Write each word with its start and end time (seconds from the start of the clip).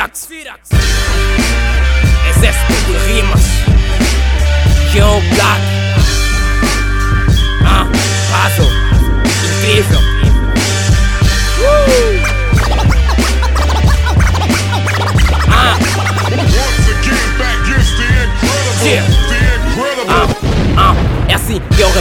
Virax. 0.00 0.70
Es 2.30 2.36
ist 2.38 2.79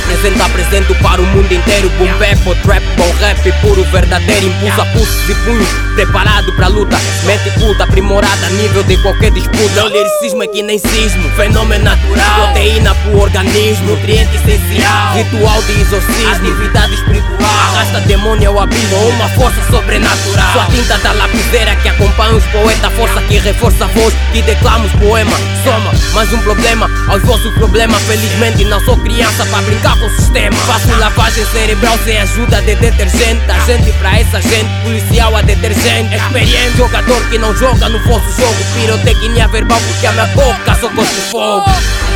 represento, 0.10 0.44
apresento 0.44 0.96
para 0.96 1.22
o 1.22 1.26
mundo 1.28 1.52
inteiro. 1.52 1.90
Boom 1.92 2.12
bap, 2.18 2.48
ou 2.48 2.56
trap, 2.56 2.84
bom 2.98 3.12
rap, 3.20 3.52
puro, 3.62 3.84
verdadeiro. 3.86 4.48
Impulso 4.48 4.82
a 4.82 4.86
pulsos 4.86 5.30
e 5.30 5.36
punhos, 5.46 5.70
preparado 5.96 6.52
pra 6.54 6.68
luta. 6.68 6.98
Mente 7.26 7.52
culta, 7.60 7.84
aprimorada 7.84 8.48
a 8.48 8.50
nível 8.50 8.84
de 8.84 8.98
qualquer 8.98 9.32
disputa. 9.32 9.70
Meu 9.76 9.88
lyricismo 9.88 10.44
é 10.44 10.48
que 10.48 10.64
nem 10.64 10.80
sismo, 10.80 11.30
fenômeno 11.36 11.84
natural. 11.84 12.48
Proteína 12.48 12.96
pro 12.96 13.22
organismo, 13.22 13.92
nutriente 13.92 14.36
essencial. 14.36 15.14
Ritual 15.14 15.62
de 15.64 15.82
exorcismo, 15.82 16.32
atividade 16.32 16.94
espiritual 16.96 17.40
Arrasta 17.70 18.02
demônio 18.02 18.50
ao 18.50 18.60
abismo, 18.62 18.98
uma 19.10 19.30
força 19.30 19.62
sobrenatural. 19.70 20.54
Sua 20.54 20.66
tinta 20.66 20.98
da 21.00 21.12
lapiseira 21.14 21.76
que 21.78 21.90
acompanha 21.90 22.36
os 22.36 22.46
poetas. 22.46 22.94
Força 22.94 23.22
que 23.22 23.38
reforça 23.38 23.86
a 23.86 23.88
voz, 23.88 24.14
que 24.32 24.42
declama 24.42 24.86
os 24.86 24.92
poemas. 24.94 25.40
Soma, 25.64 25.92
mais 26.20 26.34
um 26.34 26.40
problema. 26.40 26.92
Aos 27.08 27.22
vossos 27.24 27.54
problemas 27.54 28.02
Felizmente 28.02 28.66
não 28.66 28.82
sou 28.82 28.98
criança 28.98 29.46
pra 29.46 29.62
brincar 29.62 29.98
com 29.98 30.06
o 30.06 30.10
sistema. 30.10 30.54
Faço 30.66 31.00
lavagem 31.00 31.46
cerebral 31.46 31.98
sem 32.04 32.18
ajuda 32.18 32.62
de 32.62 32.76
detergente. 32.76 33.50
A 33.50 33.60
gente 33.60 33.90
pra 34.00 34.20
essa 34.20 34.42
gente, 34.42 34.70
policial 34.84 35.34
a 35.38 35.42
detergente. 35.42 36.14
Experiente, 36.14 36.76
jogador 36.76 37.24
que 37.30 37.38
não 37.38 37.56
joga 37.56 37.88
no 37.88 38.00
vosso 38.00 38.30
jogo. 38.36 38.58
Pirotecnia 38.74 39.48
verbal 39.48 39.80
porque 39.88 40.08
a 40.08 40.12
minha 40.12 40.26
boca 40.28 40.76
só 40.76 40.90
gosta 40.90 41.16
de 41.16 41.32
fogo 41.32 42.09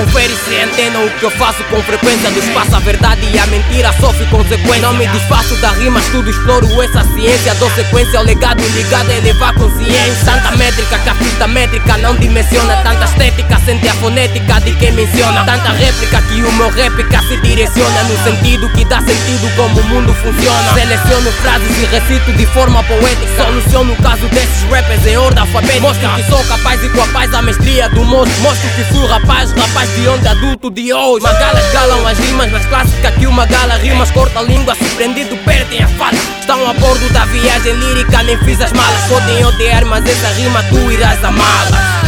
confere 0.00 0.34
se 0.34 0.54
entendam 0.54 1.04
o 1.04 1.10
que 1.10 1.24
eu 1.24 1.30
faço 1.30 1.62
com 1.64 1.82
frequência. 1.82 2.30
Do 2.30 2.38
espaço 2.38 2.74
a 2.74 2.78
verdade 2.78 3.20
e 3.32 3.38
a 3.38 3.46
mentira 3.46 3.92
sofre 4.00 4.24
consequência. 4.26 4.80
Não 4.80 4.94
me 4.94 5.06
desfaço 5.08 5.54
da 5.56 5.70
rima, 5.72 6.00
estudo, 6.00 6.30
exploro 6.30 6.66
essa 6.82 7.04
ciência. 7.12 7.54
Dou 7.56 7.70
sequência 7.72 8.18
ao 8.18 8.24
legado 8.24 8.62
ligado 8.74 9.10
a 9.10 9.16
elevar 9.16 9.52
consciência. 9.54 10.24
Tanta 10.24 10.56
métrica 10.56 10.98
que 10.98 11.08
a 11.08 11.14
fita 11.14 11.46
métrica 11.46 11.98
não 11.98 12.16
dimensiona. 12.16 12.76
Tanta 12.76 13.04
estética, 13.04 13.60
sente 13.64 13.88
a 13.88 13.94
fonética 13.94 14.60
de 14.60 14.74
quem 14.76 14.92
menciona. 14.92 15.44
Tanta 15.44 15.72
réplica 15.72 16.22
que 16.22 16.42
o 16.42 16.52
meu 16.52 16.70
réplica 16.70 17.20
se 17.22 17.36
direciona. 17.38 18.02
No 18.04 18.24
sentido 18.24 18.70
que 18.70 18.84
dá 18.86 19.00
sentido 19.00 19.54
como 19.56 19.80
o 19.80 19.84
mundo 19.84 20.14
funciona. 20.14 20.72
Seleciono 20.72 21.30
frases 21.42 21.76
e 21.78 21.86
recito 21.86 22.32
de 22.32 22.46
forma 22.46 22.82
poética. 22.84 23.44
Soluciono 23.44 23.92
o 23.92 24.02
caso 24.02 24.26
desses 24.28 24.62
rappers 24.70 25.06
em 25.06 25.16
ordem 25.18 25.40
alfabética. 25.40 25.80
Mostro 25.80 26.08
que 26.14 26.22
sou 26.24 26.44
capaz 26.44 26.82
e 26.82 26.88
com 26.88 27.02
a 27.02 27.06
paz 27.08 27.34
a 27.34 27.42
mestria 27.42 27.88
do 27.90 28.04
moço. 28.04 28.32
Mostro 28.40 28.68
que 28.70 28.84
fui 28.84 29.06
rapaz, 29.06 29.52
rapaz 29.52 29.89
de 29.94 30.08
onde 30.08 30.28
adulto 30.28 30.70
de 30.70 30.92
hoje. 30.92 31.22
Magalas 31.22 31.72
galam 31.72 32.06
as 32.06 32.18
rimas 32.18 32.50
mais 32.50 32.66
clássicas 32.66 33.14
que 33.14 33.26
uma 33.26 33.46
gala 33.46 33.76
Rimas 33.76 34.10
corta 34.10 34.40
a 34.40 34.42
língua, 34.42 34.74
surpreendido 34.74 35.36
perdem 35.44 35.82
a 35.82 35.88
fala. 35.88 36.18
Estão 36.40 36.68
a 36.68 36.74
bordo 36.74 37.08
da 37.12 37.24
viagem 37.26 37.74
lírica, 37.74 38.22
nem 38.22 38.38
fiz 38.38 38.60
as 38.60 38.72
malas. 38.72 39.02
Podem 39.08 39.44
odiar, 39.44 39.84
mas 39.86 40.04
essa 40.06 40.28
rima 40.34 40.62
tu 40.64 40.90
irás 40.90 41.22
amá-la 41.24 41.99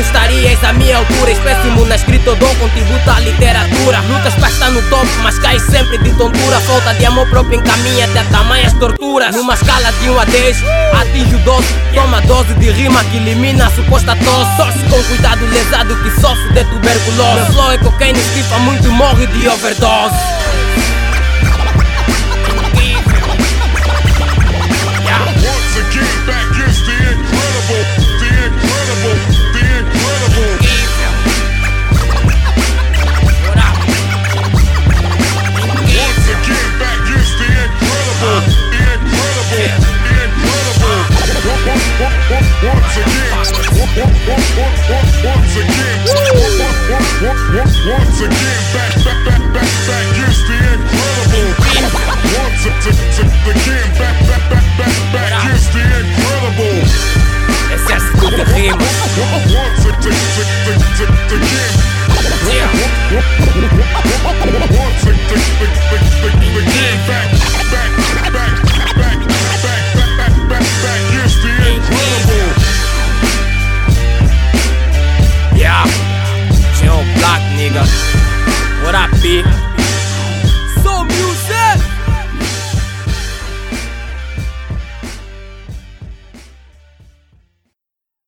estarias 0.00 0.62
à 0.64 0.72
minha 0.72 0.96
altura 0.96 1.30
És 1.30 1.38
péssimo 1.38 1.84
na 1.84 1.96
escrita, 1.96 2.30
eu 2.30 2.36
dou 2.36 2.54
contributo 2.56 3.10
à 3.10 3.20
literatura. 3.20 4.00
Lutas 4.08 4.34
pra 4.34 4.48
estar 4.48 4.70
no 4.70 4.82
topo, 4.88 5.06
mas 5.22 5.38
cai 5.38 5.58
sempre 5.58 5.98
de 5.98 6.12
tontura. 6.14 6.60
Falta 6.60 6.94
de 6.94 7.06
amor 7.06 7.28
próprio 7.28 7.58
encaminha-te 7.58 8.18
a 8.18 8.24
tamanhas 8.24 8.72
torturas. 8.74 9.34
Numa 9.34 9.54
escala 9.54 9.90
de 9.92 10.10
1 10.10 10.20
a 10.20 10.24
10, 10.24 10.56
atinge 11.00 11.34
o 11.34 11.38
12 11.38 11.74
Toma 11.94 12.20
dose 12.22 12.54
de 12.54 12.70
rima 12.70 13.04
que 13.04 13.16
elimina 13.16 13.66
a 13.66 13.70
suposta 13.70 14.16
tosse. 14.16 14.56
Torce 14.56 14.78
com 14.90 15.02
cuidado 15.04 15.46
lesado 15.46 15.96
que 16.02 16.20
sofre 16.20 16.52
de 16.52 16.64
tuberculose. 16.64 17.34
Meu 17.34 17.46
flow 17.46 17.72
é 17.72 17.78
cocaína, 17.78 18.18
estifa 18.18 18.58
muito 18.58 18.90
morre 18.90 19.26
de 19.26 19.48
overdose 19.48 20.41
Once 47.84 48.20
again, 48.20 48.62
back, 48.72 48.94
back, 49.04 49.18
back, 49.26 49.42
back, 49.52 49.70
back, 49.86 50.06
the 50.46 50.56
incredible. 50.72 51.50
Once 52.38 52.64
again, 52.64 53.90
back, 53.98 54.16
back, 54.26 54.44
back, 54.50 54.66
back, 54.78 54.96
back, 55.12 55.32
the 55.72 55.82
incredible. 55.82 57.02